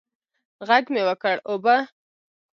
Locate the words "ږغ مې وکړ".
0.67-1.35